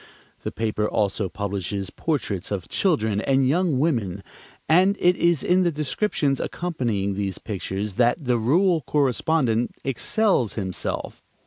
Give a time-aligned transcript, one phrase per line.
[0.41, 4.23] The paper also publishes portraits of children and young women,
[4.67, 11.23] and it is in the descriptions accompanying these pictures that the rural correspondent excels himself.